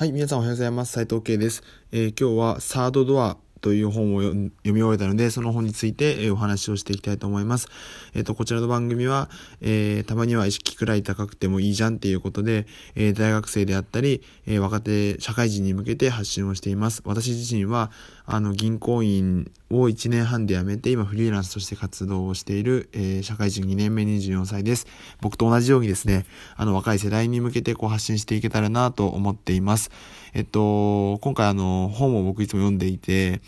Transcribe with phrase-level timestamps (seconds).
[0.00, 0.92] はい、皆さんおはようございます。
[0.92, 1.62] 斉藤慶です。
[1.92, 7.68] えー、今日はサードドアという本を読み終えたので、その本について、お話をしていきたいと思います。
[8.14, 9.28] えっ、ー、と、こちらの番組は、
[9.60, 17.02] えー、たまには意識くらい高くてもいいじゃんっていうことで、え大学生であったり、え若手、社会人に向けて発信をしています。
[17.04, 17.90] 私自身は、
[18.26, 24.86] あの、銀行員を1年半で辞めて、今フリーランスとして活動をしている、え社会人2年目24歳です。
[25.20, 29.90] 僕と同じようにですね、あの、若い世代に向けてこう発信していけたらなと思っています。
[30.32, 33.40] えっと、今回あの、本を僕いつも読んでいて、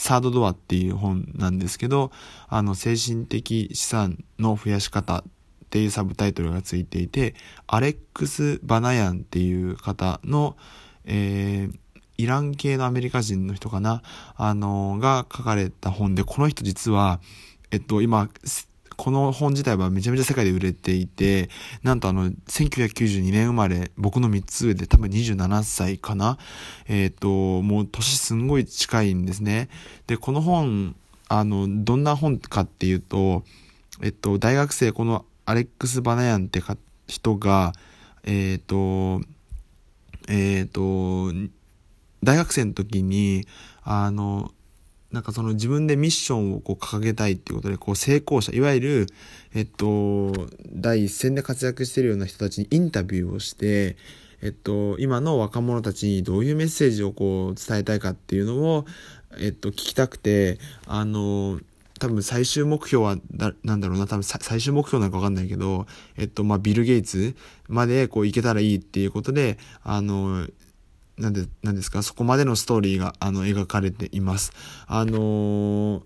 [0.00, 2.10] サードドアっていう本なんですけど、
[2.48, 5.24] あの、精神的資産の増やし方っ
[5.68, 7.34] ていうサブタイトルがついていて、
[7.66, 10.56] アレックス・バナヤンっていう方の、
[11.04, 11.78] えー、
[12.16, 14.00] イラン系のアメリカ人の人かな、
[14.36, 17.20] あの、が書かれた本で、この人実は、
[17.70, 18.30] えっと、今、
[19.00, 21.48] この本自体はめちゃめちゃ世界で売れていて、
[21.82, 26.36] なんとあの、1992年生まれ、僕の3つ上で多分27歳かな
[26.86, 29.70] えっ、ー、と、もう年すんごい近いんですね。
[30.06, 30.94] で、この本、
[31.28, 33.42] あの、どんな本かっていうと、
[34.02, 36.62] えっと、大学生、このアレックス・バナヤンって
[37.06, 37.72] 人が、
[38.24, 39.26] えっ、ー、と、
[40.28, 41.32] えっ、ー、と、
[42.22, 43.46] 大学生の時に、
[43.82, 44.52] あの、
[45.12, 49.06] なんかその自分でミッションをこう掲げたいっていうことで、こう成功者、いわゆる、
[49.54, 50.32] えっと、
[50.72, 53.96] 第一線で活躍しているような人たちにインタビューをして、
[54.42, 58.86] えっと、今の若者たちにどういうメッセージをこう伝えたいかっていうのを、
[59.38, 61.60] えっと、聞きたくて、あの、
[61.98, 65.86] 多分最終目標はだ、なんだろうな、多分最終目標なんかわかんないけど、
[66.16, 67.34] えっと、まあ、ビル・ゲイツ
[67.68, 70.46] までこう行けたらいいっていうことで、あの、
[71.20, 74.52] なんで、なんですか、そこまでのストーリーが、あの、描かれています。
[74.86, 76.02] あのー、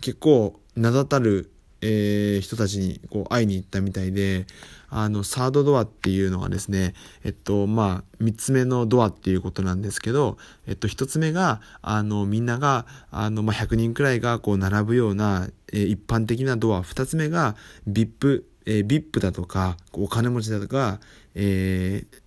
[0.00, 4.46] 結構、名だたる、えー、人たちに、こう、会いに行ったみたいで、
[4.88, 16.82] あの、サードドアっていうのがですね、えっと、まあ、三つ目のドアっていうことなんですけど、えっと、一つ目が、あの、みんなが、あの、まあ、100人くらいが、こう、並ぶような、えー、一般的なドア。
[16.82, 17.54] 二つ目が、
[17.88, 20.98] VIP、えー、VIP だとか、お金持ちだとか、
[21.36, 22.20] えー、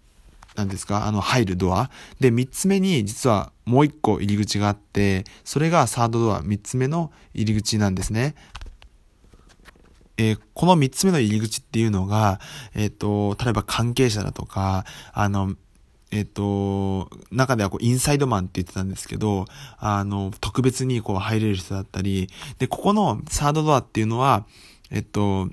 [0.55, 1.89] なんですか、あの、入るドア。
[2.19, 8.35] で、三つ目に実はもう一個入り口があって、それがサードドア、三つ目の入り口なんですね。
[10.17, 12.39] えー、この三つ目の入り口っていうのが、
[12.75, 15.55] えっ、ー、と、例えば関係者だとか、あの、
[16.11, 19.45] えっ、ー、と、中ではこう、インサイドマンって言ってたんですけど、
[19.79, 24.45] あの、特別にこう、入れる人だったり、で、ここのサードドアっていうのは、
[24.91, 25.49] えっと、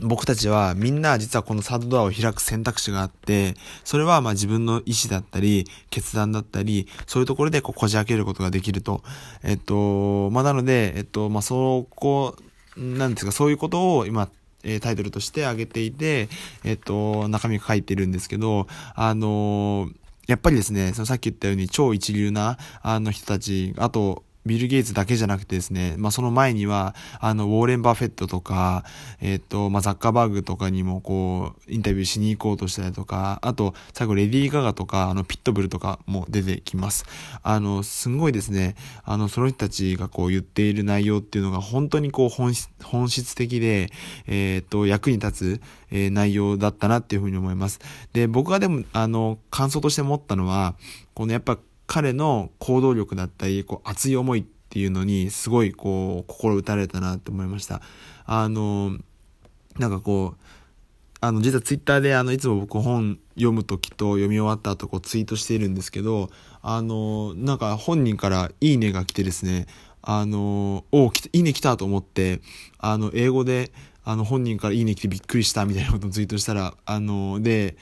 [0.00, 9.02] 僕たちはみんな実はこのサードドアを開く選択肢があって、それはまあ自分の意思だったり、決断だったり、そういうところでこうこじ開けることができると。
[9.42, 12.36] えっと、まあなので、えっと、まあそこ、
[12.76, 14.28] なんですか、そういうことを今、
[14.64, 16.28] えタイトルとして挙げていて、
[16.64, 19.88] えっと、中身が書いてるんですけど、あの
[20.26, 28.84] やっぱりですね、そのさっき言ったように超一流な、あの人たち、あと、ビル・ゲイツだけじゃなくてですね、まあ、その前には、あの、ウォーレン・バフェットとか、
[29.20, 37.04] えっ、ー、と、まあ、ザッカーバーグとかにもこう、インタビューしに行こうとしたりとか、あと、最後、レディー・ガガとか、あの、ピットブルとかも出てきます。
[37.42, 43.90] あの、すんごいですね、あの、その人たちがこう言っている内容っていうのが本当にこう本質、的で、
[44.26, 47.80] えっ、ー、と、役に立つ、えー、内容だったなっていうふうに思います。
[48.12, 50.74] で、僕がでも、あの、感想として思ったのは、
[51.14, 57.80] このやっぱ、彼の行動力だったり、こう、熱い思いっていうのに、すごいこう、心打たれたなって思いました。
[58.24, 58.98] あの、
[59.78, 60.40] なんかこう、
[61.20, 66.30] あの、実はツイッターであの、いつも僕本読むときと読み終わった後こうツイートしているんですけど、
[66.62, 69.66] あの、なんか本人からいいねが来てですね、
[70.02, 72.40] あの、おいいね来たと思って、
[72.78, 73.72] あの、英語で、
[74.08, 77.76] あの、本人からいいね来てびっくりしたみたいなことをツイートしたら、あの、で、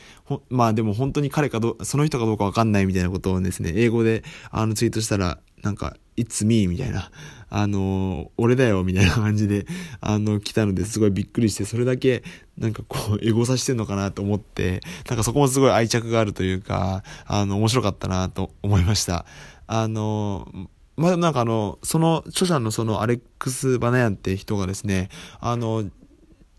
[0.48, 7.10] まあでも本当に彼かど、その人かどうかわかんないみたいなことをですね、英語で、あの、ツイートしたら、なんか、It's me みたいな、
[7.50, 9.66] あの、俺だよみたいな感じで、
[10.00, 12.22] あの、来たのですごいびっくりして、それだけ、
[12.56, 14.80] なんかこう、エゴさしてんのかなと思って、
[15.10, 19.26] なんかそこもすごい愛着があるというか、あの、面白かったなと思いました。
[19.66, 20.48] あの、
[20.96, 25.10] まあ、なんかあの、その著者のそのアレックス・バナヤンって人がですね、
[25.40, 25.84] あの、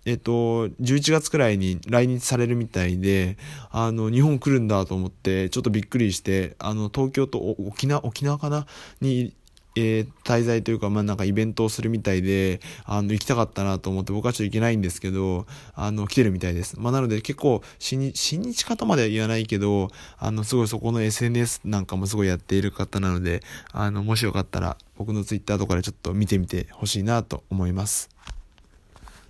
[0.05, 3.37] えっと、11月くらいに来日されるみたいで、
[3.71, 8.67] あの、日本来るんだと思って、ちょっとびっくりして、あの、東京と沖縄、沖縄かな？
[9.01, 9.33] に、
[9.75, 16.79] えー、滞在というか、まあ、なんかイベントをするみたいで、あの、行きたかったなと思って、僕はちょっと行けないんですけど、あの、来てるみたいです。
[16.79, 23.41] まあ、なので結構、新日、新日方までは言わないけど、あの、すごいそこの SNS なんかもすごいやっている方なので、
[23.71, 28.09] あの、もしよかったら、僕の Twitter とかでちょっと見てみてほしいなと思います。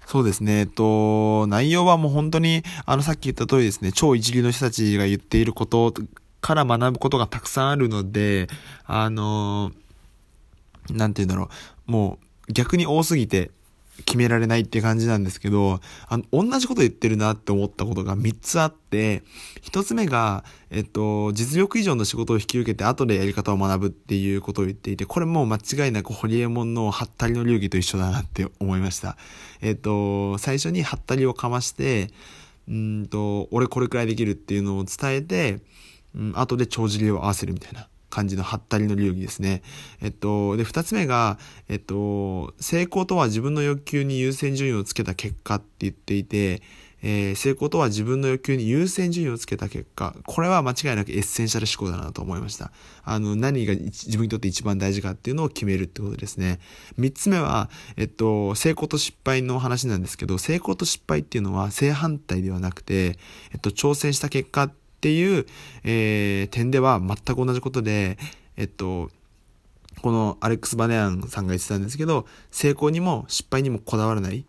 [0.05, 0.59] そうですね。
[0.59, 5.93] えっと、内容はもう本当に、あの、さっき言った通りですね、超一流の人たちが言っていること
[6.41, 8.47] から学ぶことがたくさんあるので、
[8.85, 9.71] あの、
[10.91, 11.49] なんて言うんだろ
[11.87, 13.49] う、もう逆に多すぎて
[14.03, 19.23] 決められないっていう感じなんですけど、あの、同じこと言ってるなって思ったことが3つあって、
[19.63, 29.15] 1つ目が、えっと、実力以上の仕事を引き受けて後でやり方を学ぶっていうことを言っていて、これもう間違いなくホリエモンのハッタリの流儀と一緒だなって思いました。
[29.61, 32.09] えっと、最初にハッタリをかまして、
[32.67, 35.59] うんと、俺これくらいできるっていうのを伝えて、
[36.15, 37.87] うん、後で帳尻を合わせるみたいな。
[38.15, 39.61] 感じのハッタリの流儀ですね。
[40.01, 46.61] えっと、で、二つ目が、えっと、成功とは自分の欲求に優先順位をつけた結果って言っていて、
[47.03, 52.71] えー、成功とは自分の欲求に優先順位をつけた結果、これは間違いなくエッセンシャル思考だなと思いました。
[53.03, 56.59] あの、何が自分にとって一番大事かっていうのを決めるってことですね。
[56.97, 63.19] 三つ目は、えっと、成功と失敗の話なんですけど、成功と失敗っていうのは正反対ではなくて、
[63.51, 65.45] えっと、挑戦した結果ってっていう、
[65.83, 68.17] えー、点では全く同じことで、
[68.57, 69.11] えっと、
[70.01, 74.45] このアレックス・バネアンさんが言ってたんですけど、成功にも失敗にもこだわらない。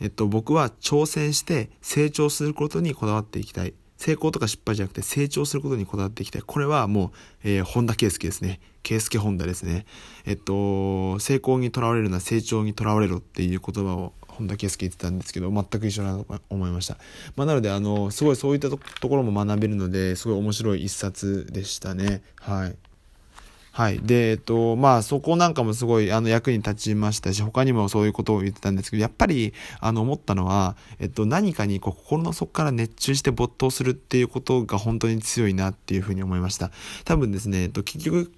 [0.00, 3.74] えっと、僕は挑戦して成長することにこだわっていきたい。
[3.98, 6.42] 成功とか失敗じゃなくて成長することにこだわっていきたい。
[6.46, 7.10] これはもう、
[7.44, 8.60] えー、本田圭佑ですね。
[8.84, 9.84] 圭佑本田ですね。
[10.24, 16.96] えっと、成功にとらわれるな、成長にとらわれろっていう言葉を本田圭佑言ってたんですけど、全く一緒だと思いました。
[17.34, 22.22] まあ、なので、あの、すごいそういったところも学べるので、すごい面白い一冊でしたね。
[22.36, 22.76] はい。
[23.72, 24.00] はい。
[24.00, 36.72] で、えっと、まあ、そこなんかもすごい、あの、役に立ちましたし、他にもそういうことを言ってたんですけど、やっぱり、あの、思ったのは、えっと、何かに、こう、心の底から熱中して没頭するっていうことが本当に強いなっていうふうに思いました。
[37.04, 38.32] 多分ですね、えっと、結局、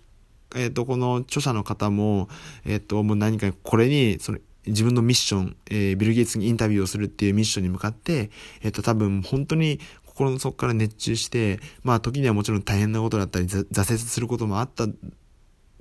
[0.57, 2.29] えっと、この著者の方も、
[2.67, 8.31] えっと、もう何かこれに、その、自分のミッション、えー、ビル・ゲイツにインタビューをするっていうミッションに向かって、
[8.63, 14.87] えっ、と、多分本当に心の底から熱中して、まあ時にはもちろん大変なことだったり、挫折することもあった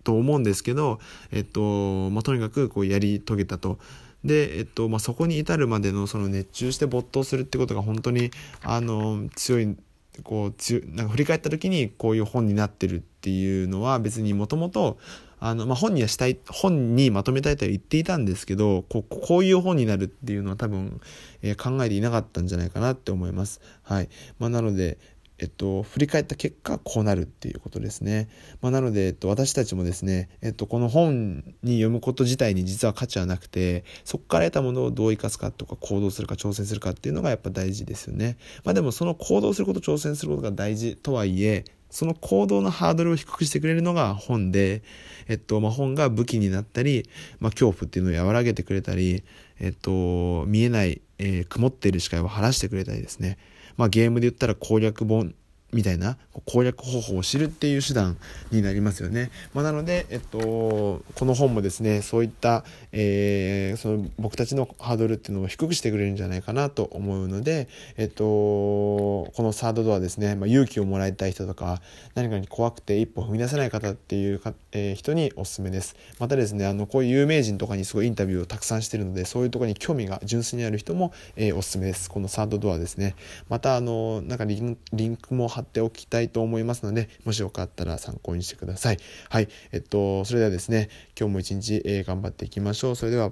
[0.03, 0.99] と思うんですけど、
[1.31, 3.79] えっと、まあとにかくこうやり遂げたと。
[4.23, 8.31] で、えっと、まあそこに至るまでのその熱中して没頭するってことが本当に、
[8.63, 9.75] あの、強い、
[10.21, 14.97] こう、なんか振り返った時にこういう本になってるっていうのは別にもともと、
[15.39, 20.99] あの、まあ、本にはしたい、本にまとめたいとは言っていたんですけど、こうこういう本になるっていうのは多分、
[21.41, 23.61] えー、考えていなかったんじゃないかなって思います。
[23.83, 24.09] はい。
[24.37, 24.97] まあ、なので、
[25.39, 28.27] えっと、振り返った結果、こうなるっていうことですね。
[28.61, 38.37] まあ、なので、えっと、私たちもですね、えっと、この本に読むこと自体に実は価値はなくて、そこから得たものをどう生かすかとか、行動するか挑戦するかっていうのがやっぱ大事ですよね。
[38.65, 44.83] まあ、でも、その行動すること、挑戦することが大事とはいえ、その行動のハードルを低くしてくれるのが本で、
[45.27, 47.09] えっと、まあ、本が武器になったり、
[47.39, 49.23] まあ、恐怖っていうのを和らげてくれたり、
[49.59, 53.37] えっと、見えない、えー、曇っている視界を晴らしてくれたりですね。
[53.79, 55.35] まあ、ゲームで言ったら攻略本
[55.71, 58.17] みたいな攻略方法を知るっていう手段
[58.51, 59.31] になりますよね。
[59.53, 67.67] まあ、なので、えっと、この本もですね、そういった、えー、その僕たちのハードルっていうのを低くしてくれるんじゃないかなと思うので、
[67.97, 71.81] えっと、このサードドアですね、まあ、勇気をもらいたい人とか、
[72.15, 75.95] 何かに怖くて一歩踏み出せない方っていうか、えー、人におすすめです。
[76.19, 82.09] またですね、あの、こういう有名人とかにすごいインタビューをたくさんしてるので、そういうとこに興味が純粋にある人も、えー、おすすめです。
[82.09, 83.15] このサードドアですね。
[83.49, 84.77] また、あの、なんかリン
[85.17, 88.97] クも貼っておきたいと思いますので、もしよかったら参考にしてください。
[89.29, 89.49] はい。
[89.71, 90.89] えっと、それではですね、
[91.19, 92.95] 今日も一日、えー、頑張っていきましょう。
[92.95, 93.31] それでは、